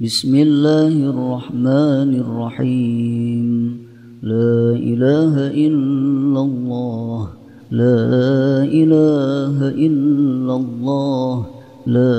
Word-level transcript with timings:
بسم 0.00 0.34
الله 0.34 1.10
الرحمن 1.10 2.14
الرحيم. 2.18 3.78
لا 4.22 4.74
إله 4.74 5.54
إلا 5.54 6.40
الله. 6.40 7.28
لا 7.70 8.64
إله 8.66 9.68
إلا 9.68 10.54
الله. 10.56 11.46
لا 11.86 12.18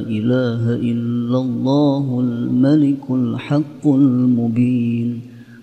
إله 0.00 0.74
إلا 0.80 1.38
الله 1.38 2.20
الملك 2.20 3.04
الحق 3.10 3.84
المبين. 3.84 5.20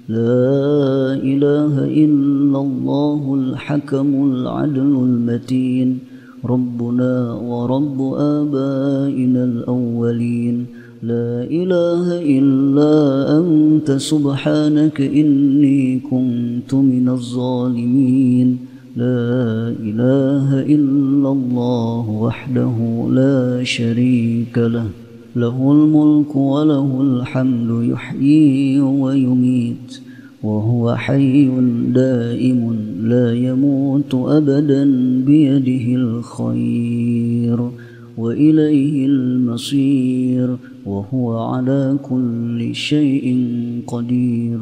لا 0.09 1.17
إله 1.17 1.73
إلا 1.85 2.59
الله 2.61 3.35
الحكم 3.35 4.31
العدل 4.31 4.79
المتين. 4.79 5.99
ربنا 6.45 7.33
ورب 7.33 8.13
آبائنا 8.13 9.43
الأولين. 9.43 10.76
لا 11.03 11.45
إله 11.45 12.21
إلا 12.21 12.93
أنت 13.37 13.91
سبحانك 13.91 15.01
إني 15.01 15.99
كنت 15.99 16.73
من 16.73 17.09
الظالمين. 17.09 18.57
لا 18.97 19.77
إله 19.77 20.61
إلا 20.61 21.29
الله 21.29 22.09
وحده 22.09 23.07
لا 23.11 23.63
شريك 23.63 24.57
له 24.57 24.89
له 25.35 25.71
الملك 25.71 26.35
وله 26.35 27.01
الحمد 27.01 27.83
يحيي 27.93 28.79
ويميت 28.81 30.01
وهو 30.43 30.95
حي 30.95 31.49
دائم 31.93 32.75
لا 33.03 33.33
يموت 33.33 34.13
أبدا 34.13 34.83
بيده 35.25 35.85
الخير. 36.01 37.69
وإليه 38.17 39.05
المصير 39.05 40.57
وهو 40.85 41.37
على 41.37 41.97
كل 42.09 42.75
شيء 42.75 43.45
قدير. 43.87 44.59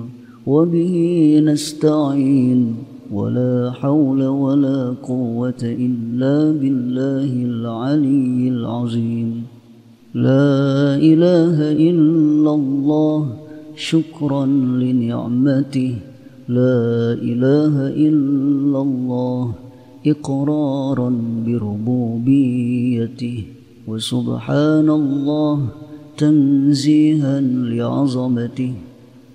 وبه 0.48 0.96
نستعين 1.44 2.76
ولا 3.12 3.72
حول 3.72 4.24
ولا 4.24 4.96
قوة 5.04 5.62
إلا 5.64 6.52
بالله 6.52 7.46
العلي 7.46 8.50
العظيم. 8.50 9.44
لا 10.14 10.96
إله 10.96 11.72
إلا 11.72 12.52
الله 12.54 13.34
شكرا 13.76 14.46
لنعمته. 14.46 15.96
لا 16.50 17.14
إله 17.14 17.88
إلا 17.88 18.82
الله. 18.82 19.54
إقرارا 20.08 21.10
بربوبيته. 21.48 23.44
وسبحان 23.88 24.90
الله 24.90 25.68
تنزيها 26.18 27.42
لعظمته. 27.42 28.74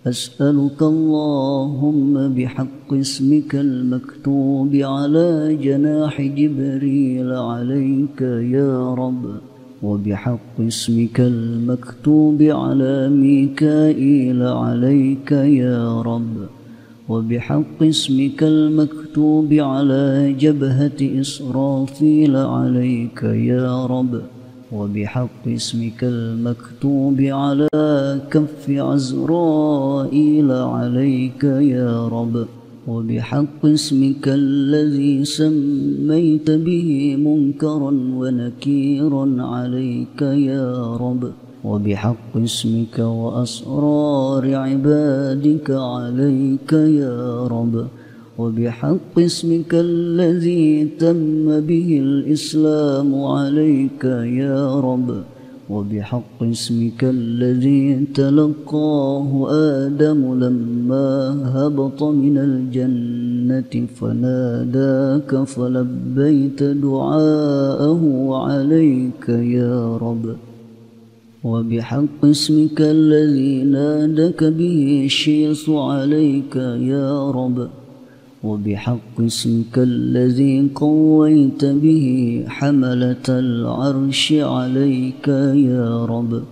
أسألك 0.07 0.83
اللهم 0.83 2.35
بحق 2.35 2.93
اسمك 2.93 3.55
المكتوب 3.55 4.75
على 4.75 5.59
جناح 5.63 6.23
جبريل 6.23 7.33
عليك 7.33 8.21
يا 8.57 8.95
رب. 8.95 9.25
وبحق 9.83 10.61
اسمك 10.61 11.21
المكتوب 11.21 12.43
على 12.43 13.09
ميكائيل 13.09 14.43
عليك 14.43 15.33
يا 15.33 16.03
رب. 16.03 16.60
وبحق 17.11 17.83
اسمك 17.83 18.43
المكتوب 18.43 19.53
على 19.53 20.05
جبهة 20.43 21.01
إسرافيل 21.21 22.37
عليك 22.37 23.23
يا 23.23 23.87
رب. 23.87 24.13
وبحق 24.73 25.45
اسمك 25.47 26.01
المكتوب 26.05 27.19
على 27.21 27.69
كف 28.31 28.71
عزرائيل 28.71 30.51
عليك 30.53 31.45
يا 31.77 32.09
رب. 32.09 32.47
وبحق 32.89 33.63
اسمك 33.65 34.25
الذي 34.29 35.25
سميت 35.25 36.51
به 36.51 36.91
منكرا 37.27 37.93
ونكيرا 38.21 39.27
عليك 39.55 40.21
يا 40.23 40.97
رب. 41.05 41.23
وبحق 41.65 42.37
اسمك 42.37 42.99
وأسرار 42.99 44.55
عبادك 44.55 45.71
عليك 45.71 46.73
يا 46.73 47.47
رب. 47.47 47.87
وبحق 48.39 49.19
اسمك 49.19 49.75
الذي 49.75 50.85
تم 50.99 51.61
به 51.61 52.01
الإسلام 52.03 53.25
عليك 53.25 54.05
يا 54.45 54.81
رب. 54.81 55.23
وبحق 55.71 56.43
اسمك 56.43 57.05
الذي 57.05 58.07
تلقاه 58.15 59.49
آدم 59.51 60.21
لما 60.45 61.11
هبط 61.55 62.03
من 62.03 62.39
الجنة 62.39 63.87
فناداك 63.87 65.45
فلبيت 65.45 66.63
دعاءه 66.63 68.03
عليك 68.33 69.29
يا 69.29 69.97
رب. 69.97 70.50
وبحق 71.45 72.25
اسمك 72.25 72.81
الذي 72.81 73.65
نادك 73.65 74.45
به 74.45 75.03
الشيص 75.05 75.71
عليك 75.71 76.57
يا 76.57 77.31
رب. 77.31 77.69
وبحق 78.45 79.21
اسمك 79.21 79.79
الذي 79.79 80.69
قويت 80.75 81.65
به 81.65 82.45
حملة 82.49 83.27
العرش 83.29 84.33
عليك 84.33 85.29
يا 85.69 86.05
رب. 86.05 86.43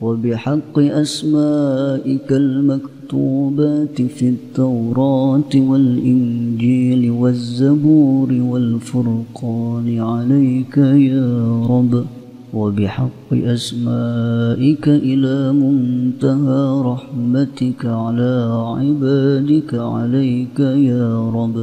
وبحق 0.00 0.78
أسمائك 0.78 2.32
المكتوبات 2.32 4.02
في 4.02 4.28
التوراة 4.28 5.52
والإنجيل 5.54 7.10
والزبور 7.10 8.32
والفرقان 8.32 9.98
عليك 9.98 10.76
يا 10.76 11.66
رب. 11.70 12.21
وبحق 12.54 13.32
أسمائك 13.32 14.88
إلى 14.88 15.52
منتهى 15.52 16.82
رحمتك 16.84 17.86
على 17.86 18.34
عبادك 18.78 19.74
عليك 19.74 20.60
يا 20.60 21.30
رب. 21.30 21.56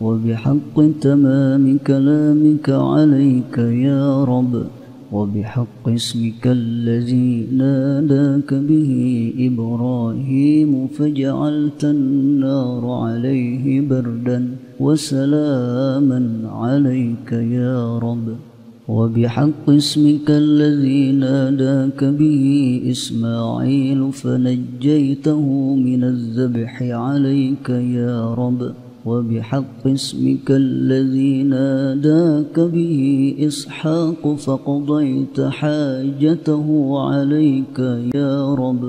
وبحق 0.00 0.76
تمام 1.00 1.78
كلامك 1.86 2.70
عليك 2.70 3.58
يا 3.58 4.24
رب. 4.24 4.64
وبحق 5.12 5.88
اسمك 5.88 6.44
الذي 6.46 7.46
ناداك 7.52 8.54
به 8.54 8.92
إبراهيم 9.38 10.86
فجعلت 10.86 11.84
النار 11.84 12.90
عليه 12.90 13.80
بردا. 13.80 14.38
وسلاما 14.80 16.20
عليك 16.48 17.32
يا 17.32 17.98
رب. 17.98 18.49
وبحق 18.90 19.70
اسمك 19.70 20.28
الذي 20.30 21.12
ناداك 21.12 22.04
به 22.04 22.46
إسماعيل 22.90 24.12
فنجيته 24.12 25.74
من 25.74 26.04
الذبح 26.04 26.82
عليك 26.82 27.68
يا 27.70 28.34
رب. 28.34 28.60
وبحق 29.06 29.86
اسمك 29.86 30.48
الذي 30.50 31.42
ناداك 31.42 32.60
به 32.60 32.94
إسحاق 33.48 34.22
فقضيت 34.34 35.40
حاجته 35.40 36.66
عليك 37.08 37.78
يا 38.14 38.54
رب. 38.54 38.82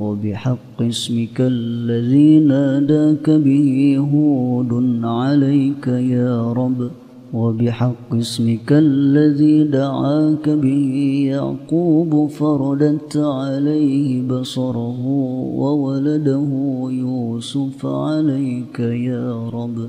وبحق 0.00 0.76
اسمك 0.82 1.38
الذي 1.40 2.38
ناداك 2.38 3.30
به 3.30 3.98
هود 4.12 4.72
عليك 5.04 5.86
يا 5.86 6.52
رب. 6.52 6.90
وبحق 7.34 8.14
اسمك 8.14 8.72
الذي 8.72 9.64
دعاك 9.64 10.48
به 10.48 11.22
يعقوب 11.26 12.30
فردت 12.30 13.16
عليه 13.16 14.22
بصره 14.22 15.06
وولده 15.54 16.48
يوسف 16.90 17.86
عليك 17.86 18.80
يا 18.80 19.48
رب. 19.48 19.88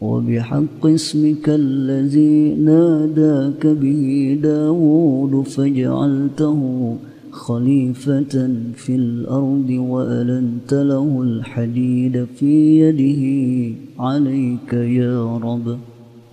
وبحق 0.00 0.86
اسمك 0.86 1.48
الذي 1.48 2.54
ناداك 2.54 3.66
به 3.66 4.38
داود 4.42 5.46
فجعلته 5.46 6.60
خليفة 7.30 8.50
في 8.74 8.94
الأرض 8.96 9.70
وألنت 9.70 10.74
له 10.74 11.22
الحديد 11.22 12.24
في 12.24 12.80
يده 12.80 13.22
عليك 13.98 14.72
يا 14.72 15.36
رب. 15.36 15.78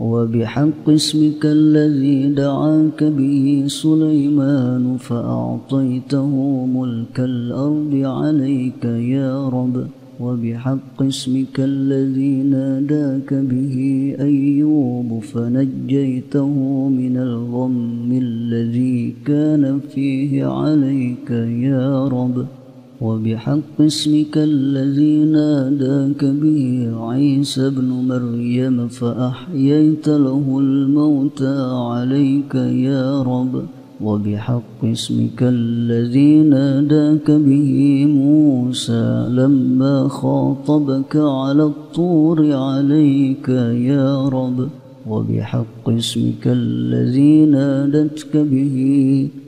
وبحق 0.01 0.89
اسمك 0.89 1.45
الذي 1.45 2.29
دعاك 2.29 3.03
به 3.03 3.63
سليمان 3.67 4.97
فأعطيته 4.97 6.33
ملك 6.65 7.19
الأرض 7.19 7.93
عليك 7.93 8.83
يا 8.85 9.49
رب. 9.49 9.75
وبحق 10.19 10.97
اسمك 11.01 11.59
الذي 11.59 12.33
ناداك 12.43 13.33
به 13.33 13.75
أيوب 14.19 15.19
فنجيته 15.19 16.53
من 16.89 17.17
الغم 17.17 18.09
الذي 18.11 19.13
كان 19.25 19.79
فيه 19.93 20.45
عليك 20.45 21.29
يا 21.69 22.07
رب. 22.07 22.60
وبحق 23.01 23.81
اسمك 23.81 24.37
الذي 24.37 25.15
ناداك 25.25 26.25
به 26.25 26.91
عيسى 27.09 27.67
ابن 27.67 27.89
مريم 28.11 28.87
فأحييت 28.87 30.07
له 30.07 30.45
الموتى 30.59 31.57
عليك 31.89 32.55
يا 32.55 33.21
رب. 33.21 33.63
وبحق 34.01 34.79
اسمك 34.83 35.39
الذي 35.41 36.41
ناداك 36.41 37.31
به 37.31 38.05
موسى 38.05 39.27
لما 39.29 40.07
خاطبك 40.07 41.15
على 41.15 41.63
الطور 41.63 42.53
عليك 42.53 43.49
يا 43.91 44.29
رب. 44.29 44.80
وبحق 45.09 45.89
اسمك 45.89 46.43
الذي 46.45 47.45
نادتك 47.45 48.37
به 48.37 48.75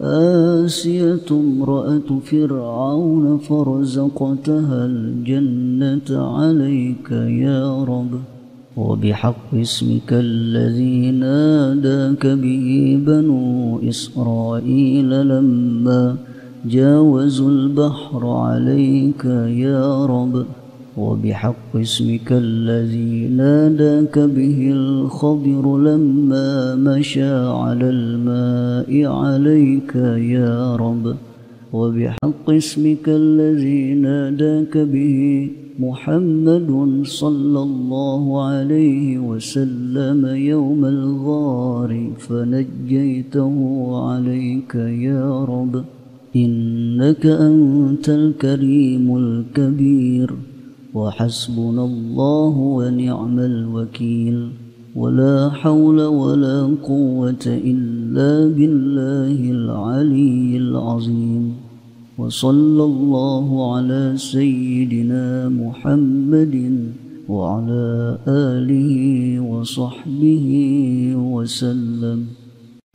آسية 0.02 1.30
امرأة 1.32 2.10
فرعون 2.26 3.38
فرزقتها 3.38 4.86
الجنة 4.86 6.10
عليك 6.10 7.12
يا 7.46 7.84
رب. 7.84 8.14
وبحق 8.78 9.54
اسمك 9.54 10.10
الذي 10.12 11.12
ناداك 11.12 12.28
به 12.28 13.00
بنو 13.08 13.80
إسرائيل 13.90 15.28
لما 15.28 16.16
جاوزوا 16.66 17.50
البحر 17.50 18.28
عليك 18.28 19.26
يا 19.66 20.06
رب. 20.06 20.46
وبحق 20.98 21.76
اسمك 21.76 22.32
الذي 22.32 23.28
ناداك 23.28 24.20
به 24.20 24.72
الخضر 24.72 25.78
لما 25.78 26.76
مشى 26.76 27.34
على 27.34 27.90
الماء 27.90 29.06
عليك 29.06 29.96
يا 30.36 30.76
رب. 30.76 31.16
وبحق 31.74 32.50
اسمك 32.50 33.06
الذي 33.08 33.94
ناداك 33.94 34.78
به 34.78 35.50
محمد 35.80 37.02
صلى 37.06 37.60
الله 37.60 38.44
عليه 38.44 39.18
وسلم 39.18 40.26
يوم 40.26 40.86
الغار 40.86 41.92
فنجيته 42.20 43.56
عليك 44.10 44.76
يا 45.10 45.46
رب. 45.46 45.84
إنك 46.36 47.26
أنت 47.26 48.10
الكريم 48.10 49.18
الكبير. 49.18 50.53
وحسبنا 50.96 51.86
الله 51.86 52.58
ونعم 52.58 53.40
الوكيل. 53.40 54.50
ولا 54.96 55.50
حول 55.50 56.02
ولا 56.02 56.76
قوة 56.84 57.46
إلا 57.48 58.54
بالله 58.54 59.52
العلي 59.52 60.58
العظيم. 60.58 61.54
وصلى 62.18 62.84
الله 62.84 63.74
على 63.74 64.14
سيدنا 64.18 65.50
محمد 65.50 66.90
وعلى 67.30 68.18
آله 68.28 69.40
وصحبه 69.40 70.48
وسلم. 71.16 72.26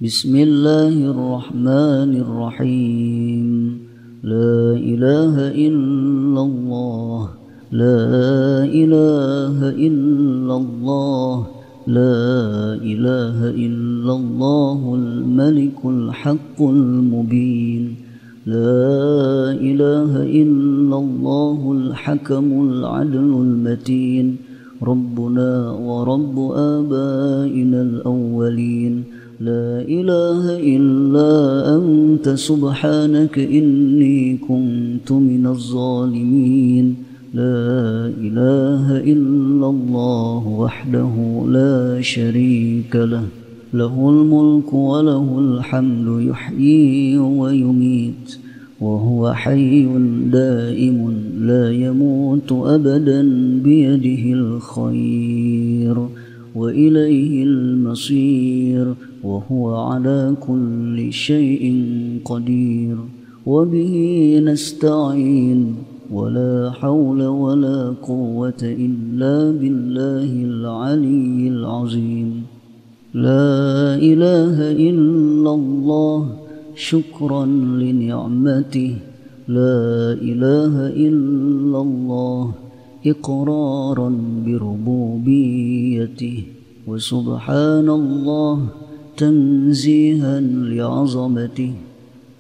بسم 0.03 0.37
الله 0.37 0.95
الرحمن 1.11 2.11
الرحيم. 2.15 3.79
لا 4.23 4.73
إله 4.79 5.35
إلا 5.51 6.43
الله. 6.43 7.38
لا 7.73 8.65
إله 8.65 9.59
إلا 9.77 10.55
الله 10.57 11.47
لا 11.87 12.81
إله 12.81 13.39
إلا 13.51 14.13
الله 14.13 14.81
الملك 14.95 15.81
الحق 15.85 16.59
المبين 16.63 17.85
لا 18.47 19.53
إله 19.53 20.13
إلا 20.25 20.97
الله 20.97 21.61
الحكم 21.73 22.49
العدل 22.69 23.31
المتين 23.45 24.37
ربنا 24.83 25.71
ورب 25.71 26.37
آبائنا 26.53 27.83
الأولين. 27.83 29.05
لا 29.41 29.85
إله 29.89 30.45
إلا 30.59 31.31
أنت 31.77 32.29
سبحانك 32.29 33.39
إني 33.39 34.37
كنت 34.37 35.13
من 35.13 35.47
الظالمين. 35.47 37.08
لا 37.35 38.09
إله 38.09 39.01
إلا 39.01 39.67
الله 39.67 40.47
وحده 40.49 41.45
لا 41.49 42.01
شريك 42.01 42.97
له. 42.97 43.25
له 43.75 44.11
الملك 44.11 44.73
وله 44.73 45.39
الحمد 45.39 46.23
يحيي 46.23 47.19
ويميت 47.19 48.39
وهو 48.81 49.33
حي 49.33 49.87
دائم 50.33 51.15
لا 51.41 51.73
يموت 51.73 52.53
أبدا 52.53 53.23
بيده 53.65 54.33
الخير 54.33 56.09
وإليه 56.55 57.45
المصير 57.45 58.95
وهو 59.25 59.77
على 59.77 60.35
كل 60.41 61.13
شيء 61.13 61.85
قدير. 62.25 62.97
وبه 63.47 64.41
نستعين. 64.45 65.88
ولا 66.13 66.71
حول 66.71 67.23
ولا 67.23 67.95
قوة 68.03 68.63
إلا 68.63 69.51
بالله 69.61 70.45
العلي 70.45 71.49
العظيم. 71.49 72.43
لا 73.15 73.95
إله 73.95 74.57
إلا 74.73 75.51
الله 75.55 76.29
شكرا 76.75 77.47
لنعمته. 77.47 78.97
لا 79.49 80.13
إله 80.13 80.75
إلا 80.89 81.79
الله 81.83 82.53
إقرارا 83.07 84.11
بربوبيته. 84.47 86.43
وسبحان 86.87 87.89
الله 87.89 88.67
تنزيها 89.17 90.41
لعظمته. 90.41 91.88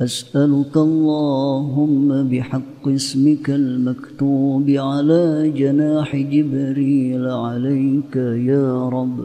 أسألك 0.00 0.76
اللهم 0.76 2.28
بحق 2.30 2.88
اسمك 2.88 3.50
المكتوب 3.50 4.70
على 4.70 5.52
جناح 5.56 6.16
جبريل 6.16 7.26
عليك 7.26 8.16
يا 8.52 8.88
رب 8.88 9.18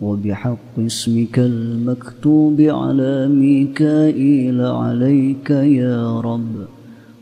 وبحق 0.00 0.78
اسمك 0.78 1.38
المكتوب 1.38 2.60
على 2.60 3.28
ميكائيل 3.28 4.60
عليك 4.60 5.50
يا 5.50 6.20
رب 6.20 6.54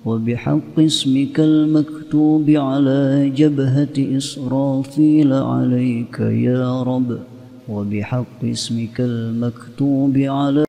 وبحق 0.04 0.76
اسمك 0.78 1.40
المكتوب 1.40 2.50
على 2.50 3.32
جبهة 3.36 3.96
إسرافيل 4.16 5.32
عليك 5.32 6.20
يا 6.20 6.82
رب. 6.82 7.29
وبحق 7.68 8.44
اسمك 8.44 9.00
المكتوب 9.00 10.16
على 10.16 10.64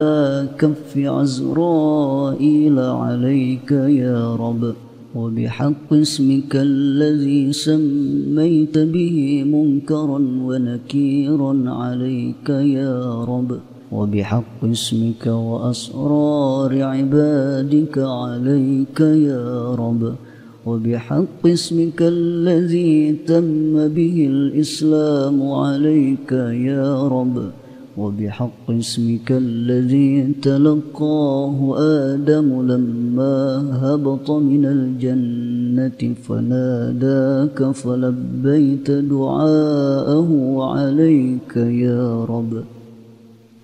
كف 0.57 0.97
عزرائيل 0.97 2.79
عليك 2.79 3.71
يا 3.71 4.35
رب. 4.35 4.73
وبحق 5.15 5.93
اسمك 5.93 6.55
الذي 6.55 7.53
سميت 7.53 8.77
به 8.77 9.43
منكرا 9.43 10.19
ونكيرا 10.47 11.53
عليك 11.67 12.49
يا 12.49 13.23
رب. 13.23 13.59
وبحق 13.91 14.63
اسمك 14.63 15.27
وأسرار 15.27 16.83
عبادك 16.83 17.97
عليك 17.97 18.99
يا 18.99 19.75
رب. 19.75 20.15
وبحق 20.65 21.41
اسمك 21.45 22.01
الذي 22.01 23.15
تم 23.27 23.87
به 23.87 24.27
الإسلام 24.29 25.51
عليك 25.51 26.31
يا 26.71 27.07
رب. 27.07 27.51
وبحق 27.97 28.67
اسمك 28.69 29.31
الذي 29.31 30.33
تلقاه 30.41 31.75
آدم 31.77 32.67
لما 32.67 33.37
هبط 33.83 34.31
من 34.31 34.65
الجنة 34.65 36.13
فناداك 36.23 37.71
فلبيت 37.71 38.91
دعاءه 38.91 40.29
عليك 40.61 41.57
يا 41.57 42.25
رب. 42.25 42.63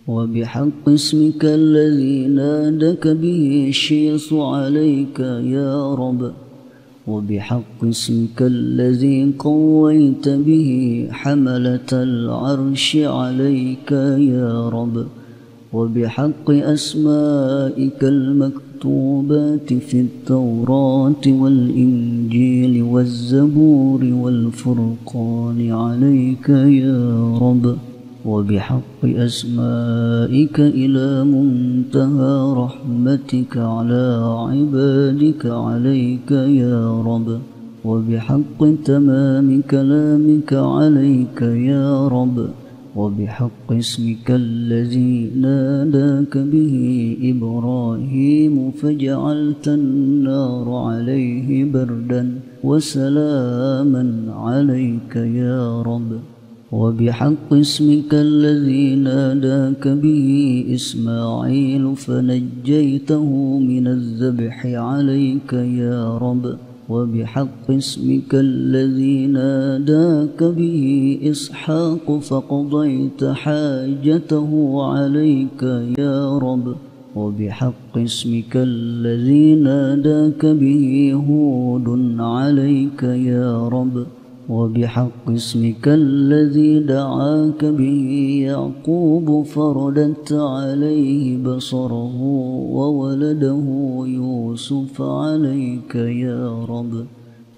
وبحق 0.08 0.84
اسمك 0.88 1.46
الذي 1.46 2.28
نادك 2.28 3.08
به 3.08 3.66
الشيص 3.70 4.34
عليك 4.34 5.20
يا 5.44 5.96
رب. 5.96 6.47
وبحق 7.08 7.84
اسمك 7.84 8.42
الذي 8.42 9.34
قويت 9.40 10.30
به 10.30 10.70
حملة 11.12 11.90
العرش 11.94 12.98
عليك 12.98 13.92
يا 14.32 14.70
رب. 14.70 15.06
وبحق 15.74 16.52
أسمائك 16.52 18.04
المكتوب 18.04 18.68
المكتوبات 18.78 19.74
في 19.74 20.00
التوراة 20.02 21.26
والإنجيل 21.28 22.84
والزبور 22.84 24.04
والفرقان 24.04 25.72
عليك 25.72 26.50
يا 26.50 27.38
رب. 27.38 27.78
وبحق 28.28 29.02
أسمائك 29.06 30.60
إلى 30.60 31.24
منتهى 31.24 32.54
رحمتك 32.64 33.58
على 33.58 34.06
عبادك 34.52 35.46
عليك 35.46 36.32
يا 36.32 37.02
رب. 37.02 37.40
وبحق 37.86 38.60
تمام 38.86 39.62
كلامك 39.62 40.54
عليك 40.54 41.42
يا 41.42 42.08
رب. 42.08 42.38
وبحق 42.96 43.68
اسمك 43.72 44.28
الذي 44.32 45.32
ناداك 45.46 46.38
به 46.38 46.76
إبراهيم 47.32 48.72
فجعلت 48.72 49.68
النار 49.68 50.68
عليه 50.76 51.72
بردا. 51.74 52.24
وسلاما 52.64 54.06
عليك 54.46 55.16
يا 55.16 55.82
رب. 55.82 56.37
وبحق 56.72 57.54
اسمك 57.54 58.12
الذي 58.14 58.96
ناداك 58.96 59.88
به 59.88 60.66
إسماعيل 60.76 61.96
فنجيته 61.96 63.60
من 63.60 63.88
الذبح 63.88 64.66
عليك 64.66 65.54
يا 65.54 66.18
رب. 66.18 66.58
وبحق 66.90 67.72
اسمك 67.72 68.32
الذي 68.34 69.28
ناداك 69.28 70.44
به 70.44 71.20
إسحاق 71.24 72.20
فقضيت 72.20 73.24
حاجته 73.24 74.84
عليك 74.84 75.64
يا 76.00 76.38
رب. 76.38 76.76
وبحق 77.16 77.98
اسمك 77.98 78.54
الذي 78.56 79.56
ناداك 79.56 80.46
به 80.46 81.14
هود 81.28 81.88
عليك 82.20 83.04
يا 83.04 83.68
رب. 83.68 84.06
وبحق 84.50 85.30
اسمك 85.30 85.88
الذي 85.88 86.80
دعاك 86.80 87.66
به 87.66 88.10
يعقوب 88.44 89.46
فردت 89.46 90.34
عليه 90.34 91.44
بصره 91.44 92.22
وولده 92.72 93.66
يوسف 94.08 95.02
عليك 95.02 95.96
يا 95.96 96.66
رب. 96.66 97.06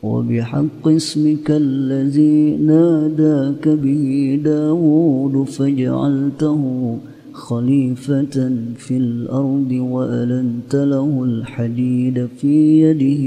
وبحق 0.04 0.88
اسمك 0.88 1.52
الذي 1.52 2.58
ناداك 2.58 3.68
به 3.68 4.40
داود 4.44 5.44
فجعلته 5.44 6.98
خليفة 7.34 8.36
في 8.76 8.98
الأرض 8.98 9.72
وألنت 9.72 10.76
له 10.76 11.24
الحديد 11.24 12.28
في 12.38 12.82
يده 12.82 13.26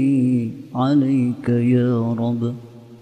عليك 0.75 1.49
يا 1.49 2.13
رب. 2.13 2.53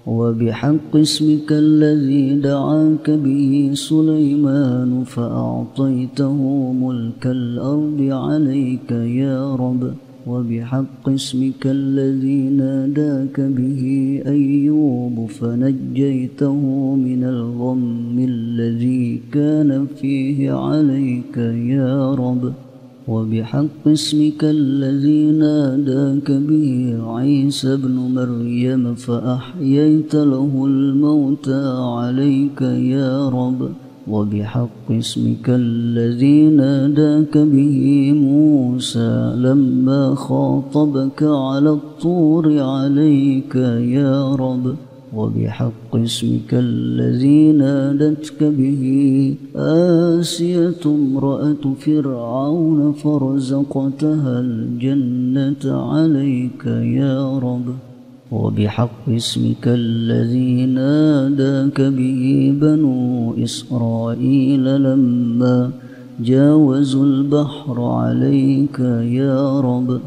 وبحق 0.08 0.96
اسمك 0.96 1.52
الذي 1.52 2.36
دعاك 2.36 3.10
به 3.10 3.72
سليمان 3.74 5.04
فأعطيته 5.04 6.38
ملك 6.74 7.28
الأرض 7.28 8.00
عليك 8.02 8.92
يا 8.92 9.56
رب. 9.56 9.94
وبحق 10.28 11.10
اسمك 11.10 11.64
الذي 11.66 12.42
ناداك 12.50 13.42
به 13.42 13.84
أيوب 14.26 15.30
فنجيته 15.30 16.62
من 16.96 17.24
الغم 17.24 18.18
الذي 18.20 19.22
كان 19.32 19.88
فيه 20.02 20.52
عليك 20.52 21.38
يا 21.78 22.14
رب. 22.14 22.71
وبحق 23.08 23.88
اسمك 23.88 24.44
الذي 24.44 25.32
ناداك 25.32 26.32
به 26.32 26.98
عيسى 27.02 27.74
ابن 27.74 27.92
مريم 27.92 28.96
فأحييت 28.96 30.16
له 30.16 30.66
الموتى 30.66 31.64
عليك 31.98 32.62
يا 32.62 33.30
رب. 33.30 33.70
وبحق 34.08 34.92
اسمك 34.92 35.50
الذي 35.50 36.44
ناداك 36.44 37.38
به 37.38 38.12
موسى 38.14 39.34
لما 39.38 40.16
خاطبك 40.16 41.24
على 41.24 41.70
الطور 41.70 42.60
عليك 42.60 43.56
يا 43.98 44.36
رب. 44.36 44.76
وبحق 45.16 45.96
اسمك 45.96 46.52
الذي 46.54 47.52
نادتك 47.52 48.44
به 48.44 48.84
آسية 49.56 50.84
امرأة 50.86 51.64
فرعون 51.80 52.92
فرزقتها 52.92 54.40
الجنة 54.40 55.64
عليك 55.66 56.66
يا 57.00 57.40
رب. 57.40 57.68
وبحق 58.32 59.10
اسمك 59.10 59.66
الذي 59.68 60.66
ناداك 60.66 61.82
به 61.82 62.54
بنو 62.62 63.34
إسرائيل 63.44 64.66
لما 64.84 65.72
جاوزوا 66.20 67.06
البحر 67.06 67.82
عليك 67.82 68.80
يا 69.20 69.60
رب. 69.60 70.00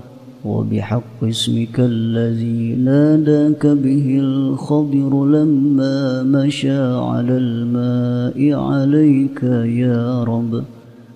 وبحق 0.45 1.25
اسمك 1.25 1.81
الذي 1.81 2.75
ناداك 2.75 3.67
به 3.67 4.19
الخضر 4.21 5.27
لما 5.27 6.23
مشى 6.23 6.81
على 7.11 7.37
الماء 7.39 8.53
عليك 8.53 9.43
يا 9.83 10.25
رب. 10.25 10.63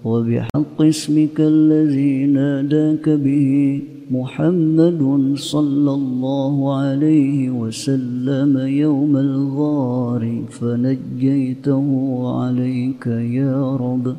وبحق 0.04 0.82
اسمك 0.82 1.40
الذي 1.40 2.26
ناداك 2.26 3.08
به 3.08 3.82
محمد 4.10 5.02
صلى 5.36 5.92
الله 6.00 6.76
عليه 6.76 7.50
وسلم 7.50 8.58
يوم 8.58 9.16
الغار 9.16 10.42
فنجيته 10.50 11.88
عليك 12.40 13.06
يا 13.40 13.76
رب. 13.76 14.16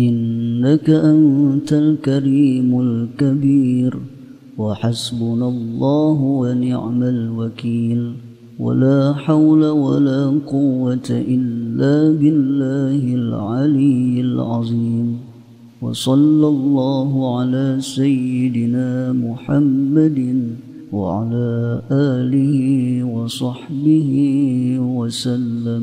إنك 0.00 0.90
أنت 0.90 1.72
الكريم 1.72 2.80
الكبير. 2.80 4.19
وحسبنا 4.60 5.48
الله 5.48 6.18
ونعم 6.20 7.02
الوكيل. 7.02 8.12
ولا 8.60 9.12
حول 9.12 9.64
ولا 9.64 10.40
قوة 10.46 11.08
إلا 11.10 12.12
بالله 12.20 13.14
العلي 13.14 14.20
العظيم. 14.20 15.18
وصلى 15.82 16.48
الله 16.48 17.38
على 17.38 17.76
سيدنا 17.80 19.12
محمد 19.12 20.18
وعلى 20.92 21.82
آله 21.92 22.64
وصحبه 23.04 24.12
وسلم. 24.80 25.82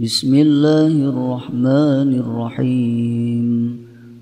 بسم 0.00 0.34
الله 0.34 0.94
الرحمن 1.12 2.10
الرحيم. 2.24 3.48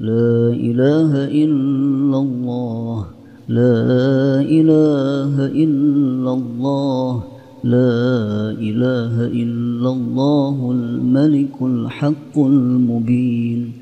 لا 0.00 0.50
إله 0.50 1.11
إلا 1.30 2.18
الله. 2.18 3.18
لا 3.49 4.45
إله 4.45 5.47
إلا 5.64 6.33
الله 6.33 7.23
لا 7.64 8.52
إله 8.61 9.14
إلا 9.26 9.88
الله 9.88 10.57
الملك 10.73 11.57
الحق 11.62 12.38
المبين 12.38 13.73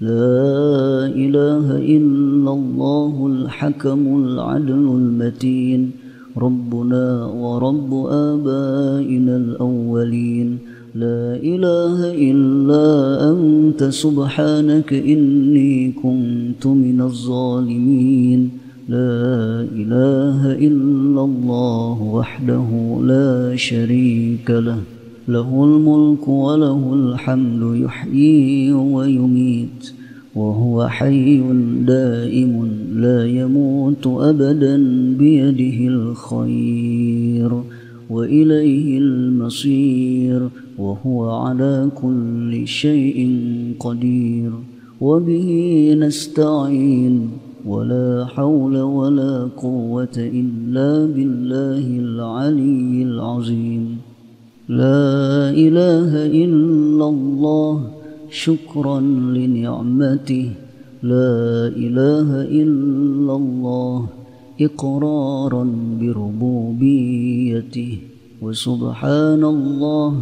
لا 0.00 1.10
إله 1.10 1.66
إلا 1.76 2.50
الله 2.52 3.26
الحكم 3.26 4.24
العدل 4.24 4.86
المتين 5.00 5.90
ربنا 6.38 7.26
ورب 7.26 8.06
آبائنا 8.06 9.36
الأولين 9.36 10.58
لا 10.94 11.34
إله 11.42 11.98
إلا 12.30 12.86
أنت 13.32 13.84
سبحانك 13.84 14.94
إني 14.94 15.92
كنت 15.92 16.66
من 16.66 17.00
الظالمين. 17.00 18.65
لا 18.88 19.66
إله 19.72 20.52
إلا 20.52 21.24
الله 21.24 22.02
وحده 22.02 22.98
لا 23.02 23.56
شريك 23.56 24.50
له. 24.50 24.78
له 25.28 25.64
الملك 25.64 26.28
وله 26.28 26.94
الحمد 26.94 27.76
يحيي 27.84 28.72
ويميت 28.72 29.92
وهو 30.34 30.88
حي 30.88 31.42
دائم 31.86 32.68
لا 32.94 33.26
يموت 33.26 34.06
أبدا 34.06 34.76
بيده 35.18 35.88
الخير 35.88 37.62
وإليه 38.10 38.98
المصير 38.98 40.48
وهو 40.78 41.30
على 41.30 41.88
كل 41.94 42.66
شيء 42.66 43.40
قدير. 43.80 44.50
وبه 45.00 45.48
نستعين. 45.98 47.28
ولا 47.66 48.26
حول 48.26 48.76
ولا 48.80 49.48
قوة 49.56 50.16
إلا 50.16 51.06
بالله 51.06 51.86
العلي 51.98 53.02
العظيم. 53.02 53.98
لا 54.68 55.50
إله 55.50 56.26
إلا 56.26 57.08
الله 57.08 57.90
شكرا 58.30 59.00
لنعمته. 59.36 60.50
لا 61.02 61.68
إله 61.76 62.42
إلا 62.62 63.36
الله 63.36 64.06
إقرارا 64.60 65.64
بربوبيته. 66.00 67.98
وسبحان 68.42 69.44
الله 69.44 70.12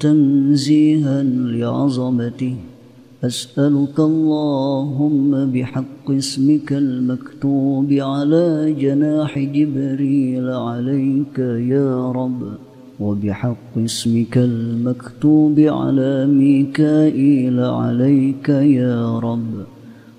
تنزيها 0.00 1.22
لعظمته. 1.22 2.54
أسألك 3.26 4.00
اللهم 4.00 5.30
بحق 5.52 6.10
اسمك 6.10 6.72
المكتوب 6.72 7.92
على 7.92 8.74
جناح 8.80 9.38
جبريل 9.38 10.50
عليك 10.50 11.38
يا 11.74 12.12
رب 12.12 12.42
وبحق 13.00 13.72
اسمك 13.78 14.38
المكتوب 14.38 15.60
على 15.60 16.26
ميكائيل 16.26 17.60
عليك 17.60 18.48
يا 18.48 19.18
رب 19.18 19.54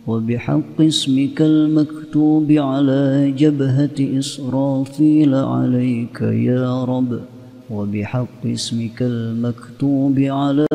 وبحق 0.07 0.77
اسمك 0.81 1.41
المكتوب 1.41 2.51
على 2.51 3.33
جبهة 3.37 3.99
إسرافيل 4.19 5.35
عليك 5.35 6.21
يا 6.21 6.83
رب. 6.83 7.34
وبحق 7.71 8.45
اسمك 8.45 9.01
المكتوب 9.01 10.19
على 10.19 10.67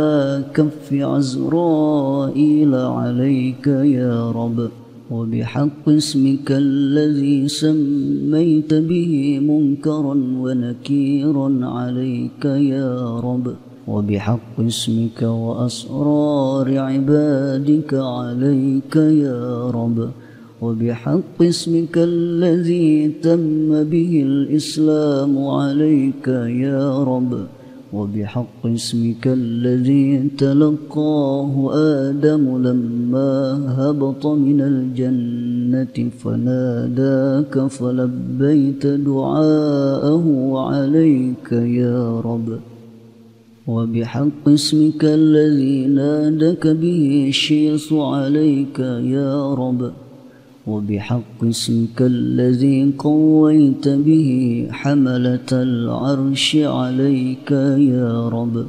كف 0.55 0.93
عزرائيل 0.93 2.75
عليك 2.75 3.67
يا 3.67 4.31
رب. 4.31 4.69
وبحق 5.11 5.89
اسمك 5.89 6.53
الذي 6.53 7.49
سميت 7.49 8.75
به 8.75 9.39
منكرا 9.39 10.15
ونكيرا 10.15 11.49
عليك 11.63 12.45
يا 12.45 13.21
رب. 13.21 13.55
وبحق 13.89 14.61
اسمك 14.61 15.23
وأسرار 15.23 16.79
عبادك 16.79 17.95
عليك 17.95 18.97
يا 18.97 19.71
رب. 19.71 20.11
وبحق 20.63 21.43
اسمك 21.43 21.99
الذي 21.99 23.13
تم 23.23 23.85
به 23.85 24.23
الإسلام 24.27 25.47
عليك 25.47 26.29
يا 26.67 27.05
رب. 27.05 27.33
وبحق 27.93 28.67
اسمك 28.67 29.25
الذي 29.27 30.29
تلقاه 30.39 31.71
آدم 31.75 32.63
لما 32.63 33.33
هبط 33.79 34.27
من 34.27 34.61
الجنة 34.61 36.11
فناداك 36.21 37.67
فلبيت 37.67 38.87
دعاءه 38.87 40.27
عليك 40.69 41.53
يا 41.53 42.21
رب. 42.21 42.49
وبحق 43.67 44.45
اسمك 44.49 45.05
الذي 45.05 45.87
نادك 45.87 46.67
به 46.67 47.25
الشيص 47.29 47.93
عليك 47.93 48.79
يا 49.17 49.55
رب. 49.55 49.93
وبحق 50.67 51.45
اسمك 51.45 52.03
الذي 52.03 52.93
قويت 52.99 53.89
به 53.89 54.31
حملة 54.71 55.51
العرش 55.53 56.57
عليك 56.57 57.51
يا 57.79 58.29
رب. 58.29 58.67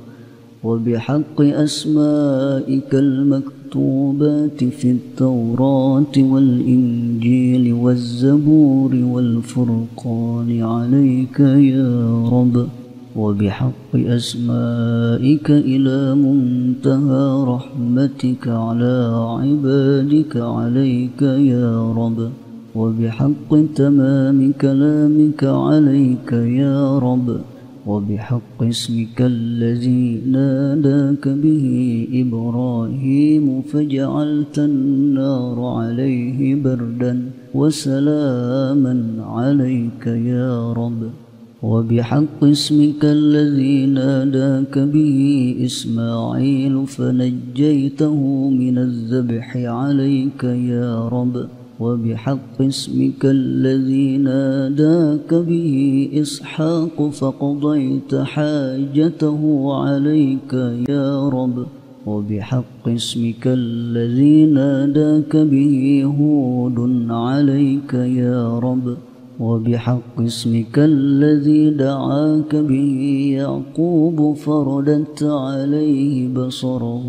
وبحق 0.63 1.41
أسمائك 1.41 2.95
المكتوبات 2.95 4.63
في 4.63 4.91
التوراة 4.91 6.15
والإنجيل 6.17 7.74
والزبور 7.74 8.95
والفرقان 8.95 10.63
عليك 10.63 11.39
يا 11.39 12.24
رب. 12.31 12.80
وبحق 13.15 13.96
أسمائك 13.96 15.51
إلى 15.51 16.15
منتهى 16.15 17.44
رحمتك 17.44 18.48
على 18.48 18.96
عبادك 19.39 20.38
عليك 20.38 21.22
يا 21.22 21.91
رب. 21.91 22.30
وبحق 22.75 23.51
تمام 23.75 24.51
كلامك 24.62 25.44
عليك 25.44 26.32
يا 26.34 27.00
رب. 27.00 27.41
وبحق 27.88 28.63
اسمك 28.63 29.22
الذي 29.22 30.22
ناداك 30.32 31.27
به 31.27 31.65
إبراهيم 32.13 33.62
فجعلت 33.62 34.60
النار 34.60 35.65
عليه 35.65 36.56
بردا. 36.56 37.13
وسلاما 37.53 38.96
عليك 39.20 40.08
يا 40.08 40.74
رب. 40.74 41.30
وبحق 41.63 42.44
اسمك 42.44 43.06
الذي 43.06 43.86
ناداك 43.86 44.80
به 44.80 45.56
إسماعيل 45.65 46.88
فنجيته 46.88 48.50
من 48.50 48.78
الذبح 48.78 49.58
عليك 49.58 50.43
يا 50.43 51.08
رب. 51.08 51.36
وبحق 51.80 52.62
اسمك 52.62 53.26
الذي 53.26 54.17
ناداك 54.17 55.34
به 55.34 56.10
إسحاق 56.13 57.10
فقضيت 57.10 58.15
حاجته 58.15 59.41
عليك 59.74 60.54
يا 60.89 61.30
رب. 61.30 61.65
وبحق 62.06 62.88
اسمك 62.88 63.43
الذي 63.45 64.45
ناداك 64.45 65.38
به 65.38 66.04
هود 66.19 66.80
عليك 67.10 67.93
يا 67.93 68.60
رب. 68.60 69.11
وبحق 69.41 70.21
اسمك 70.21 70.80
الذي 70.80 71.69
دعاك 71.69 72.56
به 72.56 72.99
يعقوب 73.38 74.36
فردت 74.36 75.23
عليه 75.23 76.27
بصره 76.27 77.08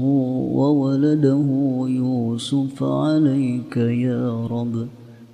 وولده 0.60 1.48
يوسف 1.88 2.82
عليك 2.82 3.76
يا 3.76 4.46
رب. 4.46 4.86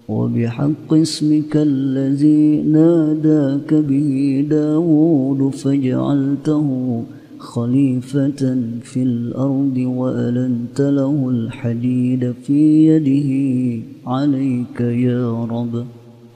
وبحق 0.09 0.91
اسمك 0.93 1.57
الذي 1.57 2.63
ناداك 2.63 3.75
به 3.75 4.47
داود 4.51 5.55
فجعلته 5.55 6.69
خليفة 7.39 8.43
في 8.83 9.03
الأرض 9.03 9.77
وألنت 9.77 10.81
له 10.81 11.29
الحديد 11.29 12.35
في 12.43 12.87
يده 12.89 13.31
عليك 14.07 14.81
يا 14.81 15.45
رب. 15.45 15.85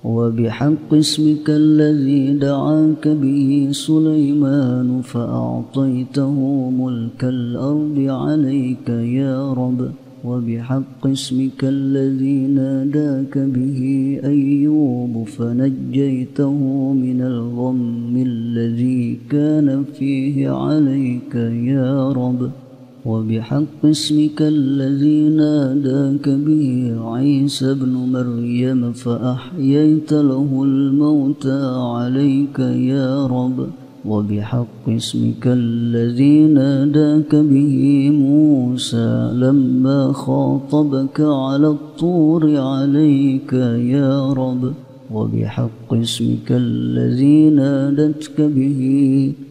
وبحق 0.05 0.95
اسمك 0.95 1.51
الذي 1.51 2.35
دعاك 2.35 3.09
به 3.09 3.69
سليمان 3.71 5.01
فأعطيته 5.03 6.37
ملك 6.71 7.25
الأرض 7.25 7.99
عليك 7.99 8.89
يا 8.89 9.53
رب. 9.53 9.91
وبحق 10.25 11.07
اسمك 11.07 11.65
الذي 11.65 12.39
ناداك 12.47 13.39
به 13.39 13.81
أيوب 14.25 15.27
فنجيته 15.27 16.59
من 16.93 17.21
الغم 17.21 18.15
الذي 18.27 19.19
كان 19.31 19.85
فيه 19.99 20.51
عليك 20.51 21.35
يا 21.75 22.13
رب. 22.13 22.62
وبحق 23.07 23.85
اسمك 23.85 24.43
الذي 24.43 25.29
ناداك 25.29 26.29
به 26.29 26.95
عيسى 27.15 27.71
ابن 27.71 27.93
مريم 28.15 28.93
فأحييت 28.93 30.13
له 30.13 30.63
الموتى 30.63 31.63
عليك 31.97 32.59
يا 32.59 33.27
رب. 33.27 33.67
وبحق 34.05 34.85
اسمك 34.89 35.45
الذي 35.47 36.47
ناداك 36.47 37.35
به 37.35 38.11
موسى 38.11 39.31
لما 39.35 40.13
خاطبك 40.13 41.21
على 41.21 41.69
الطور 41.69 42.57
عليك 42.57 43.53
يا 43.97 44.33
رب. 44.33 44.73
وبحق 45.15 45.89
اسمك 45.93 46.49
الذي 46.51 47.51
نادتك 47.51 48.41
به 48.41 48.81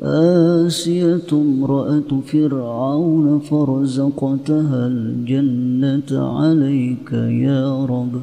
آسية 0.03 1.29
امرأة 1.31 2.09
فرعون 2.25 3.39
فرزقتها 3.39 4.87
الجنة 4.87 6.11
عليك 6.11 7.13
يا 7.47 7.85
رب. 7.85 8.13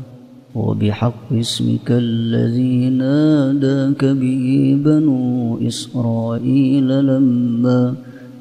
وبحق 0.54 1.32
اسمك 1.32 1.88
الذي 1.90 2.90
ناداك 2.90 4.04
به 4.04 4.78
بنو 4.84 5.58
إسرائيل 5.66 6.88
لما 7.06 7.94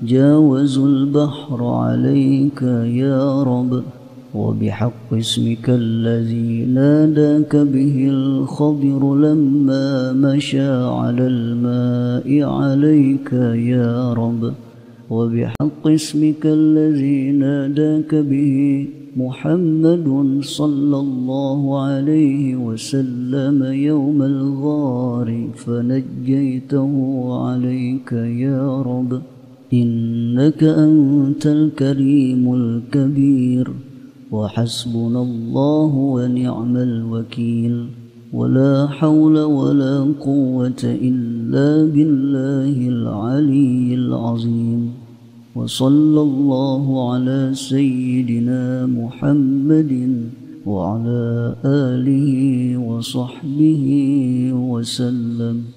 جاوزوا 0.04 0.88
البحر 0.88 1.66
عليك 1.66 2.62
يا 3.04 3.44
رب. 3.44 3.84
وبحق 4.38 5.10
اسمك 5.14 5.66
الذي 5.70 6.66
ناداك 6.66 7.54
به 7.56 7.98
الخضر 8.10 9.02
لما 9.26 9.88
مشى 10.14 10.72
على 11.00 11.26
الماء 11.28 12.28
عليك 12.60 13.30
يا 13.74 14.14
رب. 14.14 14.42
وبحق 15.10 15.84
اسمك 16.00 16.44
الذي 16.46 17.32
ناداك 17.32 18.12
به 18.16 18.88
محمد 19.24 20.08
صلى 20.60 20.98
الله 21.06 21.60
عليه 21.88 22.56
وسلم 22.56 23.58
يوم 23.90 24.20
الغار 24.22 25.28
فنجيته 25.56 26.94
عليك 27.46 28.12
يا 28.46 28.82
رب. 28.92 29.12
إنك 29.74 30.62
أنت 30.64 31.44
الكريم 31.58 32.44
الكبير. 32.62 33.68
وحسبنا 34.32 35.22
الله 35.22 35.94
ونعم 35.96 36.78
الوكيل. 36.78 37.86
ولا 38.34 38.88
حول 38.88 39.40
ولا 39.40 40.14
قوة 40.20 40.84
إلا 40.84 41.94
بالله 41.94 42.90
العلي 42.90 43.94
العظيم. 43.96 44.92
وصلى 45.56 46.22
الله 46.22 47.12
على 47.12 47.52
سيدنا 47.54 48.86
محمد 48.86 50.24
وعلى 50.66 51.56
آله 51.66 52.32
وصحبه 52.78 53.86
وسلم. 54.54 55.77